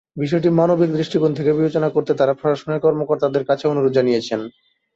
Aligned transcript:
বিষয়টি 0.17 0.49
মানবিক 0.59 0.89
দৃষ্টিকোণ 0.93 1.31
থেকে 1.35 1.51
বিবেচনা 1.53 1.89
করতে 1.89 2.11
তাঁরা 2.15 2.33
প্রশাসনের 2.33 2.83
কর্মকর্তাদের 2.85 3.43
কাছে 3.49 3.65
অনুরোধ 3.67 3.91
জানিয়েছেন। 3.97 4.39